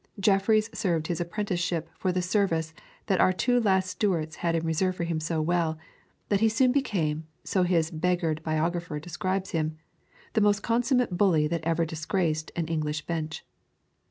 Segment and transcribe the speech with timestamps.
[0.19, 2.73] Jeffreys served his apprenticeship for the service
[3.05, 5.77] that our two last Stuarts had in reserve for him so well,
[6.29, 9.77] that he soon became, so his beggared biographer describes him,
[10.33, 13.45] the most consummate bully that ever disgraced an English bench.